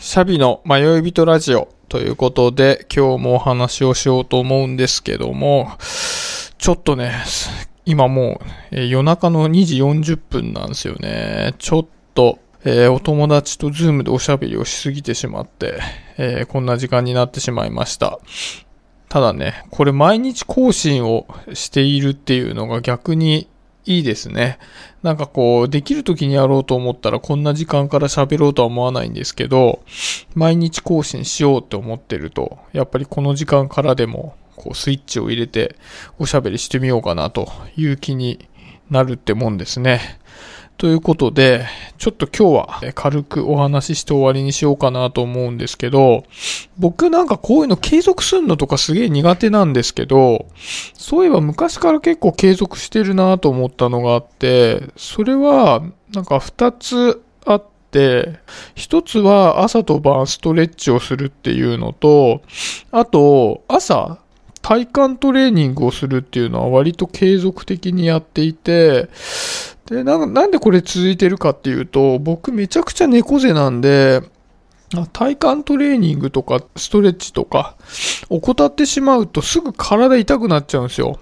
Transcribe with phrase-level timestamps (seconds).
[0.00, 5.72] シャビの迷い人ラジオということで今日もお話をしようと思うんですけども、
[6.56, 7.12] ちょっとね、
[7.84, 8.40] 今も
[8.72, 11.54] う、え夜中の2時40分なんですよね。
[11.58, 15.78] ちょっと、えーお友達とズームでおしゃべりをしすぎてしまって、
[16.16, 18.18] えーこんな時間になってしまいました。
[19.10, 23.49] ただね、これ毎日更新をしているっていうのが逆に
[23.86, 24.58] いいですね。
[25.02, 29.80] なんかこう、できる時にやろうと思ったらこんな時間から喋ろうとは思わないんですけど、
[30.34, 35.76] 毎日更新しようって思ってると、やっぱりこの時間からでも、こうスイッチを入れて
[36.18, 38.46] おしゃべりしてみようかなという気に
[38.90, 40.20] なるってもんですね。
[40.80, 41.66] ということで、
[41.98, 46.24] ちょっと今日は軽くお話しして終わりにしようかなと思うんですけど、
[46.78, 50.46] 僕なんかこういうの継続するのとかすげえ苦手なんですけど、
[50.94, 55.82] そういえば昔から結構継続してるなと思ったのがあって、それは
[56.14, 58.38] なんか二つあって、
[58.74, 62.40] 一つは朝と晩ストレッチをするっていうのと、
[62.90, 64.16] あと朝
[64.62, 69.10] 体幹トレーニングをするっていうのは割と継続的にやっていて、
[69.90, 74.22] で、ななんでこれ続いてるかっていうと、僕めちゃくちゃ猫背なんで、
[75.12, 77.76] 体幹トレーニングとかストレッチとか
[78.28, 81.18] 怠ってしまうとすぐ体痛くなっちゃうんですよ。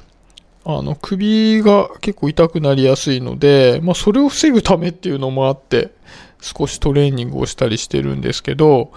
[0.65, 5.91] あの首が結構痛くなりやすいので、まあそれを防ぐためっていうのもあって
[6.41, 8.93] 少しトレーニングをしたりしてるんですけど、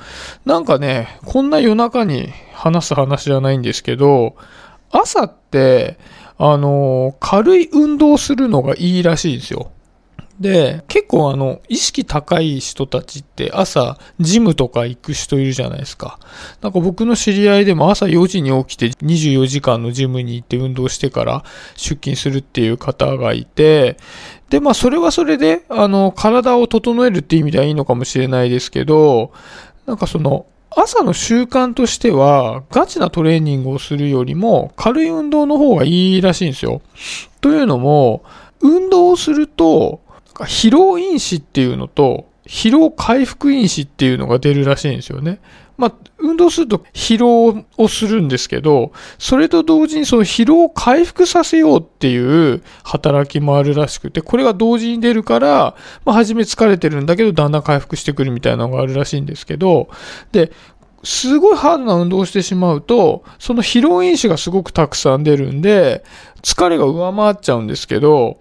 [0.46, 4.36] なんかね、こんな夜中に話す話じゃないんですけど、
[4.90, 5.34] 朝っ、
[6.38, 9.72] あの、軽い運動するのがいいらしいんですよ。
[10.42, 16.18] で、結構あの、意識高い人たちって朝、ジムとか行く人いるじゃないですか。
[16.62, 21.44] なんか僕の知り合いでも朝4時に起きて24時間のジムに行って運動してから
[21.76, 23.98] 出勤するっていう方がいて、
[24.50, 29.32] で、まあそれはそれで、あの、体を整えるっていう意味ではいいのかもしれないですけど、
[29.86, 36.82] なんかその、朝の習慣としては、ガチなトレーニングをするよりも、軽い運動の方がいいらしいんですよ。
[37.42, 38.24] というのも、
[38.62, 40.00] 運動をすると、
[40.34, 45.40] 疲労因子っていうのと、疲労回復因子っていうのが出るらしいんですよね。
[45.82, 55.76] まあ、運動すると疲労をするんですけど、それと同時にその疲労を回復させようっていう働きもあるらしくて、これが同時に出るから、
[56.06, 59.90] まあ、初め疲れてるんだけど、だんだん回復してくるみたいなのがあるらしいんですけど、
[60.32, 60.52] で、
[61.04, 66.04] すごいハードな運動をしてしまうと、その疲労因子がすごくたくさん出るんで、
[66.44, 68.40] 疲れが上回っちゃうんですけど、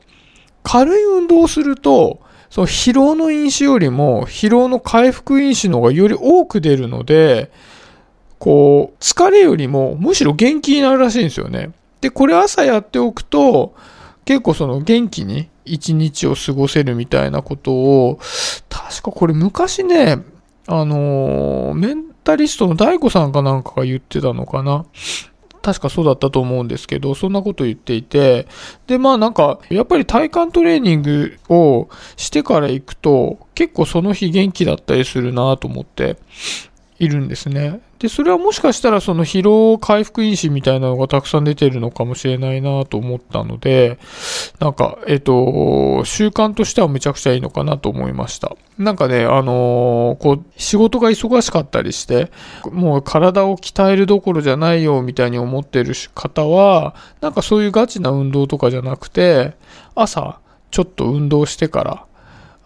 [0.62, 7.50] 軽い運動をすると、その疲労の因子よりも疲労の回復因子の方がより多く出るので、
[8.38, 11.70] こう、疲れよりもむしろ元気になるらしいんですよね。
[12.00, 13.74] で、これ朝やっておくと、
[14.24, 18.18] 結構その元気に一日を過ごせるみたいなことを、
[18.68, 20.18] 確かこれ昔ね、
[20.66, 24.86] あのメンタリストの大悟さんかなんかが言ってたのかな。
[25.62, 28.46] 確かそうだったと思うんですけど、そんなこと言っていて、
[28.86, 36.16] で、まあなんか、やっぱり体幹トレーニングをしてから行くと、結構その日元気だったりするなと思って。
[37.00, 37.80] いるんですね。
[37.98, 43.98] で、それはもしかしたらその疲労回復因子みたいなのがたくさん出てるのかもしれないなと思ったので、
[44.58, 48.54] なんか、えっ、と、習慣としてはめちゃくちゃいいのかなと思いました。
[48.76, 52.30] なんかね、あのーこう、仕事が忙しかったりして、
[52.70, 59.54] もう体を鍛えるどころじゃないよみたいに思ってる方は、なんかそういうガチな運動とかじゃなくて、
[59.94, 60.38] 朝
[60.70, 62.04] ちょっと運動してから、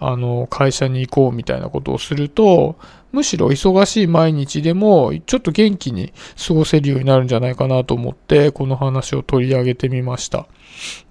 [0.00, 2.76] あの、会社に行こうみたいなことをすると、
[3.14, 6.12] むしろ忙しい毎日でも、ちょっと元気に
[6.47, 10.48] 過ごせるようになるんじゃないかなと思って、この話を取り上げてみました。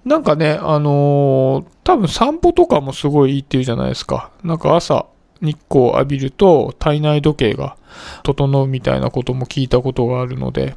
[0.04, 4.30] なんかね、あのー多分散歩とかもすごいいいっていうじゃないですか。
[4.42, 5.06] なんか朝、
[5.40, 7.76] 日光を浴びると体内時計が
[8.22, 10.76] 整うみたいなことも聞いたことがあるので、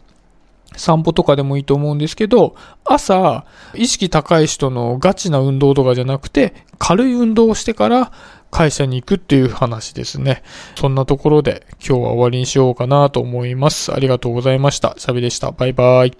[0.75, 8.11] 散歩とかでもいいと思うんですけど、朝、意識高い人のガチな運動とかじゃなくて、軽い運動をしてから
[8.51, 10.43] 会社に行くっていう話ですね。
[10.75, 13.93] そんなところで今日は終わりにしようかなと思います。
[13.93, 14.95] ありがとうございました。
[14.97, 15.51] シャビでした。
[15.51, 16.17] バイバイ。